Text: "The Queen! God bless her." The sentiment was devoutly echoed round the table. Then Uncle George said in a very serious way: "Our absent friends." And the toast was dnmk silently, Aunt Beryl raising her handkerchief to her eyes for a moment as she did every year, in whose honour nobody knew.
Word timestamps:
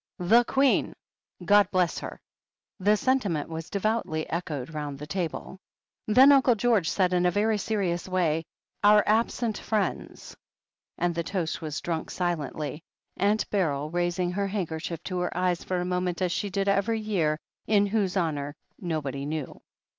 "The 0.17 0.43
Queen! 0.45 0.95
God 1.45 1.69
bless 1.69 1.99
her." 1.99 2.19
The 2.79 2.97
sentiment 2.97 3.49
was 3.49 3.69
devoutly 3.69 4.27
echoed 4.31 4.73
round 4.73 4.97
the 4.97 5.05
table. 5.05 5.59
Then 6.07 6.31
Uncle 6.31 6.55
George 6.55 6.89
said 6.89 7.13
in 7.13 7.27
a 7.27 7.29
very 7.29 7.59
serious 7.59 8.07
way: 8.09 8.43
"Our 8.83 9.03
absent 9.05 9.59
friends." 9.59 10.35
And 10.97 11.13
the 11.13 11.21
toast 11.21 11.61
was 11.61 11.79
dnmk 11.81 12.09
silently, 12.09 12.81
Aunt 13.17 13.47
Beryl 13.51 13.91
raising 13.91 14.31
her 14.31 14.47
handkerchief 14.47 15.03
to 15.03 15.19
her 15.19 15.37
eyes 15.37 15.63
for 15.63 15.79
a 15.79 15.85
moment 15.85 16.19
as 16.23 16.31
she 16.31 16.49
did 16.49 16.67
every 16.67 16.99
year, 16.99 17.39
in 17.67 17.85
whose 17.85 18.17
honour 18.17 18.55
nobody 18.79 19.27
knew. 19.27 19.61